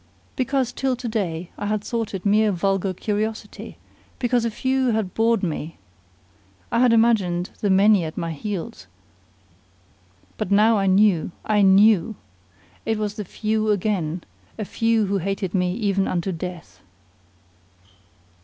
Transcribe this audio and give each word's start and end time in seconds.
Because 0.35 0.71
till 0.71 0.95
to 0.95 1.07
day 1.07 1.51
I 1.59 1.67
had 1.67 1.83
thought 1.83 2.15
it 2.15 2.25
mere 2.25 2.51
vulgar 2.51 2.91
curiosity; 2.91 3.77
because 4.17 4.45
a 4.45 4.49
few 4.49 4.87
had 4.87 5.13
bored 5.13 5.43
me, 5.43 5.77
I 6.71 6.79
had 6.79 6.91
imagined 6.91 7.51
the 7.59 7.69
many 7.69 8.03
at 8.03 8.17
my 8.17 8.31
heels; 8.31 8.87
but 10.37 10.49
now 10.49 10.79
I 10.79 10.87
knew 10.87 11.29
I 11.45 11.61
knew! 11.61 12.15
It 12.83 12.97
was 12.97 13.13
the 13.13 13.25
few 13.25 13.69
again: 13.69 14.23
a 14.57 14.65
few 14.65 15.05
who 15.05 15.19
hated 15.19 15.53
me 15.53 15.75
even 15.75 16.07
unto 16.07 16.31
death. 16.31 16.81